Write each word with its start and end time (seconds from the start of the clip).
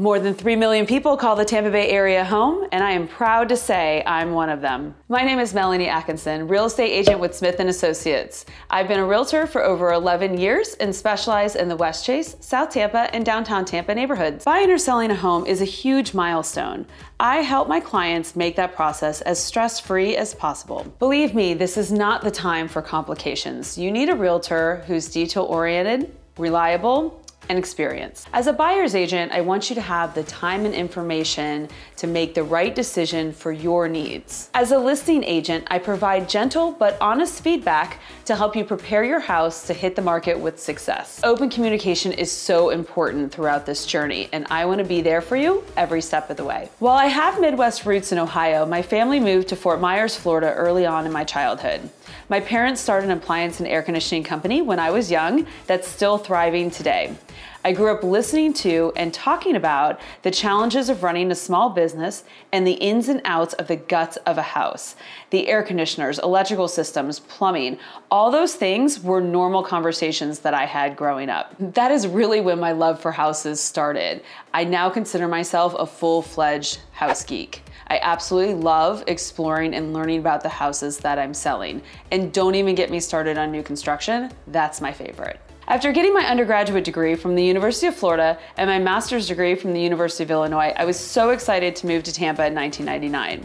More 0.00 0.20
than 0.20 0.32
3 0.32 0.54
million 0.54 0.86
people 0.86 1.16
call 1.16 1.34
the 1.34 1.44
Tampa 1.44 1.72
Bay 1.72 1.88
area 1.88 2.24
home, 2.24 2.68
and 2.70 2.84
I 2.84 2.92
am 2.92 3.08
proud 3.08 3.48
to 3.48 3.56
say 3.56 4.04
I'm 4.06 4.30
one 4.30 4.48
of 4.48 4.60
them. 4.60 4.94
My 5.08 5.24
name 5.24 5.40
is 5.40 5.52
Melanie 5.52 5.88
Atkinson, 5.88 6.46
real 6.46 6.66
estate 6.66 6.92
agent 6.92 7.18
with 7.18 7.34
Smith 7.34 7.58
& 7.58 7.58
Associates. 7.58 8.46
I've 8.70 8.86
been 8.86 9.00
a 9.00 9.04
realtor 9.04 9.44
for 9.48 9.64
over 9.64 9.90
11 9.90 10.38
years 10.38 10.74
and 10.74 10.94
specialize 10.94 11.56
in 11.56 11.68
the 11.68 11.76
Westchase, 11.76 12.40
South 12.40 12.70
Tampa, 12.70 13.12
and 13.12 13.26
downtown 13.26 13.64
Tampa 13.64 13.92
neighborhoods. 13.92 14.44
Buying 14.44 14.70
or 14.70 14.78
selling 14.78 15.10
a 15.10 15.16
home 15.16 15.44
is 15.46 15.60
a 15.60 15.64
huge 15.64 16.14
milestone. 16.14 16.86
I 17.18 17.38
help 17.38 17.66
my 17.66 17.80
clients 17.80 18.36
make 18.36 18.54
that 18.54 18.76
process 18.76 19.20
as 19.22 19.42
stress-free 19.42 20.16
as 20.16 20.32
possible. 20.32 20.86
Believe 21.00 21.34
me, 21.34 21.54
this 21.54 21.76
is 21.76 21.90
not 21.90 22.22
the 22.22 22.30
time 22.30 22.68
for 22.68 22.82
complications. 22.82 23.76
You 23.76 23.90
need 23.90 24.10
a 24.10 24.14
realtor 24.14 24.84
who's 24.86 25.08
detail-oriented, 25.08 26.14
reliable, 26.36 27.20
and 27.48 27.58
experience. 27.58 28.26
As 28.32 28.46
a 28.46 28.52
buyer's 28.52 28.94
agent, 28.94 29.32
I 29.32 29.40
want 29.40 29.70
you 29.70 29.74
to 29.74 29.80
have 29.80 30.14
the 30.14 30.22
time 30.24 30.64
and 30.64 30.74
information 30.74 31.68
to 31.96 32.06
make 32.06 32.34
the 32.34 32.42
right 32.42 32.74
decision 32.74 33.32
for 33.32 33.52
your 33.52 33.88
needs. 33.88 34.50
As 34.54 34.72
a 34.72 34.78
listing 34.78 35.24
agent, 35.24 35.66
I 35.70 35.78
provide 35.78 36.28
gentle 36.28 36.72
but 36.72 36.96
honest 37.00 37.42
feedback 37.42 38.00
to 38.26 38.36
help 38.36 38.54
you 38.54 38.64
prepare 38.64 39.04
your 39.04 39.20
house 39.20 39.66
to 39.66 39.74
hit 39.74 39.96
the 39.96 40.02
market 40.02 40.38
with 40.38 40.60
success. 40.60 41.20
Open 41.24 41.48
communication 41.50 42.12
is 42.12 42.30
so 42.30 42.70
important 42.70 43.32
throughout 43.32 43.66
this 43.66 43.86
journey, 43.86 44.28
and 44.32 44.46
I 44.50 44.64
want 44.66 44.78
to 44.78 44.84
be 44.84 45.00
there 45.00 45.20
for 45.20 45.36
you 45.36 45.64
every 45.76 46.02
step 46.02 46.30
of 46.30 46.36
the 46.36 46.44
way. 46.44 46.68
While 46.78 46.96
I 46.96 47.06
have 47.06 47.40
Midwest 47.40 47.86
roots 47.86 48.12
in 48.12 48.18
Ohio, 48.18 48.66
my 48.66 48.82
family 48.82 49.20
moved 49.20 49.48
to 49.48 49.56
Fort 49.56 49.80
Myers, 49.80 50.14
Florida 50.14 50.52
early 50.54 50.86
on 50.86 51.06
in 51.06 51.12
my 51.12 51.24
childhood. 51.24 51.88
My 52.28 52.40
parents 52.40 52.80
started 52.80 53.10
an 53.10 53.16
appliance 53.16 53.58
and 53.60 53.68
air 53.68 53.82
conditioning 53.82 54.22
company 54.22 54.60
when 54.60 54.78
I 54.78 54.90
was 54.90 55.10
young 55.10 55.46
that's 55.66 55.88
still 55.88 56.18
thriving 56.18 56.70
today. 56.70 57.16
I 57.64 57.72
grew 57.72 57.92
up 57.92 58.02
listening 58.02 58.52
to 58.54 58.92
and 58.96 59.12
talking 59.12 59.56
about 59.56 60.00
the 60.22 60.30
challenges 60.30 60.88
of 60.88 61.02
running 61.02 61.30
a 61.30 61.34
small 61.34 61.70
business 61.70 62.24
and 62.52 62.66
the 62.66 62.72
ins 62.72 63.08
and 63.08 63.20
outs 63.24 63.52
of 63.54 63.66
the 63.66 63.76
guts 63.76 64.16
of 64.18 64.38
a 64.38 64.42
house. 64.42 64.96
The 65.30 65.48
air 65.48 65.62
conditioners, 65.62 66.18
electrical 66.20 66.68
systems, 66.68 67.20
plumbing, 67.20 67.78
all 68.10 68.30
those 68.30 68.54
things 68.54 69.02
were 69.02 69.20
normal 69.20 69.62
conversations 69.62 70.38
that 70.40 70.54
I 70.54 70.66
had 70.66 70.96
growing 70.96 71.28
up. 71.28 71.54
That 71.58 71.90
is 71.90 72.06
really 72.06 72.40
when 72.40 72.60
my 72.60 72.72
love 72.72 73.00
for 73.00 73.12
houses 73.12 73.60
started. 73.60 74.22
I 74.54 74.64
now 74.64 74.88
consider 74.88 75.28
myself 75.28 75.74
a 75.78 75.86
full 75.86 76.22
fledged 76.22 76.80
house 76.92 77.24
geek. 77.24 77.62
I 77.88 77.98
absolutely 78.02 78.54
love 78.54 79.02
exploring 79.06 79.74
and 79.74 79.92
learning 79.92 80.20
about 80.20 80.42
the 80.42 80.48
houses 80.48 80.98
that 80.98 81.18
I'm 81.18 81.34
selling. 81.34 81.82
And 82.10 82.32
don't 82.32 82.54
even 82.54 82.74
get 82.74 82.90
me 82.90 83.00
started 83.00 83.38
on 83.38 83.50
new 83.50 83.62
construction, 83.62 84.30
that's 84.46 84.80
my 84.80 84.92
favorite. 84.92 85.40
After 85.68 85.92
getting 85.92 86.14
my 86.14 86.24
undergraduate 86.24 86.84
degree 86.84 87.14
from 87.14 87.34
the 87.34 87.44
University 87.44 87.88
of 87.88 87.94
Florida 87.94 88.38
and 88.56 88.70
my 88.70 88.78
master's 88.78 89.28
degree 89.28 89.54
from 89.54 89.74
the 89.74 89.82
University 89.82 90.24
of 90.24 90.30
Illinois, 90.30 90.72
I 90.74 90.86
was 90.86 90.98
so 90.98 91.28
excited 91.28 91.76
to 91.76 91.86
move 91.86 92.04
to 92.04 92.12
Tampa 92.12 92.46
in 92.46 92.54
1999. 92.54 93.44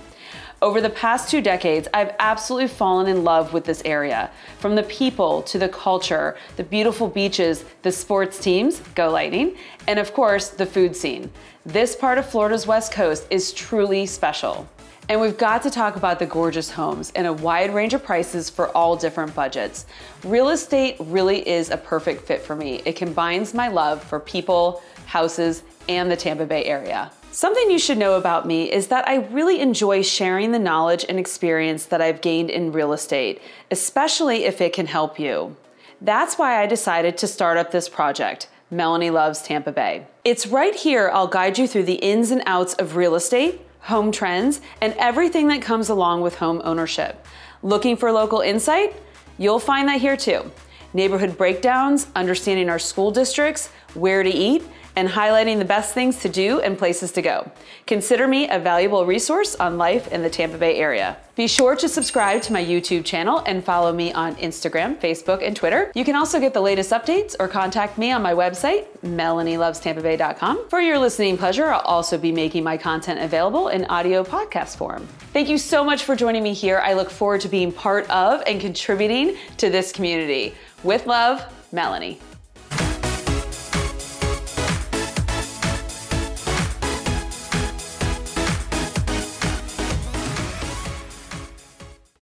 Over 0.62 0.80
the 0.80 0.90
past 0.90 1.30
two 1.30 1.42
decades, 1.42 1.90
I've 1.94 2.16
absolutely 2.20 2.70
fallen 2.70 3.08
in 3.08 3.26
love 3.26 3.52
with 3.52 3.66
this 3.66 3.82
area. 3.84 4.32
From 4.60 4.76
the 4.76 4.84
people 4.84 5.42
to 5.42 5.60
the 5.60 5.68
culture, 5.68 6.38
the 6.56 6.64
beautiful 6.64 7.10
beaches, 7.10 7.66
the 7.82 7.92
sports 7.92 8.40
teams, 8.40 8.80
go 8.96 9.12
Lightning, 9.12 9.58
and 9.90 10.00
of 10.00 10.14
course, 10.14 10.48
the 10.48 10.66
food 10.66 10.96
scene. 10.96 11.30
This 11.66 11.94
part 11.94 12.18
of 12.18 12.26
Florida's 12.26 12.66
West 12.66 12.94
Coast 12.94 13.28
is 13.32 13.52
truly 13.52 14.06
special. 14.06 14.70
And 15.10 15.20
we've 15.20 15.38
got 15.38 15.62
to 15.64 15.70
talk 15.70 15.98
about 15.98 16.20
the 16.20 16.26
gorgeous 16.26 16.72
homes 16.72 17.12
and 17.16 17.28
a 17.28 17.34
wide 17.34 17.74
range 17.74 17.94
of 17.94 18.04
prices 18.04 18.50
for 18.50 18.70
all 18.70 18.96
different 18.96 19.36
budgets. 19.36 19.86
Real 20.24 20.50
estate 20.50 20.96
really 21.00 21.48
is 21.48 21.70
a 21.70 21.78
perfect 21.78 22.26
fit 22.26 22.42
for 22.42 22.56
me. 22.56 22.82
It 22.86 22.96
combines 22.96 23.54
my 23.54 23.68
love 23.68 24.02
for 24.02 24.20
people, 24.20 24.82
houses, 25.06 25.64
and 25.90 26.10
the 26.10 26.16
Tampa 26.16 26.46
Bay 26.46 26.64
area. 26.64 27.12
Something 27.32 27.70
you 27.70 27.80
should 27.80 27.98
know 27.98 28.14
about 28.14 28.48
me 28.48 28.72
is 28.72 28.88
that 28.88 29.08
I 29.08 29.16
really 29.16 29.60
enjoy 29.60 30.04
sharing 30.04 30.52
the 30.52 30.60
knowledge 30.60 31.04
and 31.10 31.20
experience 31.20 31.86
that 31.88 32.00
I've 32.00 32.22
gained 32.22 32.50
in 32.50 32.72
real 32.72 32.94
estate, 32.94 33.42
especially 33.72 34.46
if 34.46 34.62
it 34.62 34.72
can 34.72 34.86
help 34.86 35.20
you. 35.20 35.58
That's 36.00 36.38
why 36.38 36.62
I 36.62 36.66
decided 36.66 37.18
to 37.18 37.28
start 37.28 37.58
up 37.58 37.72
this 37.72 37.90
project, 37.90 38.48
Melanie 38.72 39.10
Loves 39.10 39.42
Tampa 39.42 39.72
Bay. 39.72 40.06
It's 40.24 40.48
right 40.48 40.76
here 40.76 41.10
I'll 41.14 41.28
guide 41.28 41.58
you 41.58 41.68
through 41.68 41.84
the 41.84 41.96
ins 41.96 42.32
and 42.32 42.44
outs 42.46 42.76
of 42.76 42.96
real 42.96 43.16
estate 43.16 43.62
home 43.84 44.12
trends, 44.12 44.62
and 44.82 44.94
everything 44.98 45.48
that 45.48 45.62
comes 45.62 45.90
along 45.90 46.22
with 46.22 46.36
home 46.36 46.62
ownership. 46.64 47.26
Looking 47.62 47.96
for 47.96 48.12
local 48.12 48.42
insight? 48.42 48.96
You'll 49.38 49.60
find 49.60 49.88
that 49.88 50.02
here 50.02 50.18
too. 50.18 50.52
Neighborhood 50.94 51.38
breakdowns, 51.38 52.08
understanding 52.16 52.70
our 52.70 52.80
school 52.80 53.12
districts, 53.12 53.70
where 53.94 54.24
to 54.24 54.30
eat, 54.30 54.64
and 54.96 55.10
highlighting 55.10 55.60
the 55.60 55.66
best 55.66 55.94
things 55.94 56.20
to 56.20 56.30
do 56.30 56.60
and 56.62 56.78
places 56.78 57.12
to 57.14 57.22
go. 57.22 57.52
Consider 57.88 58.28
me 58.28 58.50
a 58.50 58.60
valuable 58.60 59.06
resource 59.06 59.56
on 59.56 59.78
life 59.78 60.08
in 60.12 60.22
the 60.22 60.30
Tampa 60.30 60.58
Bay 60.58 60.78
area. 60.78 61.18
Be 61.36 61.48
sure 61.48 61.76
to 61.76 61.90
subscribe 61.90 62.44
to 62.44 62.54
my 62.54 62.64
YouTube 62.64 63.04
channel 63.04 63.40
and 63.48 63.64
follow 63.64 63.92
me 63.92 64.14
on 64.14 64.36
Instagram, 64.36 65.00
Facebook, 65.00 65.46
and 65.46 65.56
Twitter. 65.56 65.92
You 65.96 66.06
can 66.06 66.16
also 66.16 66.40
get 66.40 66.54
the 66.54 66.62
latest 66.62 66.92
updates 66.92 67.36
or 67.40 67.48
contact 67.48 67.98
me 67.98 68.12
on 68.12 68.22
my 68.22 68.34
website, 68.34 68.86
melanielovestampabay.com. 69.04 70.70
For 70.70 70.80
your 70.80 71.00
listening 71.00 71.38
pleasure, 71.38 71.66
I'll 71.66 71.82
also 71.82 72.18
be 72.20 72.32
making 72.32 72.64
my 72.64 72.78
content 72.78 73.20
available 73.20 73.70
in 73.70 73.86
audio 73.86 74.24
podcast 74.24 74.78
form. 74.78 75.08
Thank 75.34 75.50
you 75.50 75.58
so 75.58 75.84
much 75.84 76.04
for 76.04 76.16
joining 76.16 76.44
me 76.44 76.54
here. 76.54 76.80
I 76.80 76.94
look 76.94 77.10
forward 77.10 77.42
to 77.42 77.50
being 77.50 77.72
part 77.72 78.08
of 78.12 78.44
and 78.46 78.62
contributing 78.62 79.36
to 79.58 79.72
this 79.72 79.92
community. 79.92 80.54
With 80.84 81.08
love, 81.08 81.44
Melanie. 81.72 82.20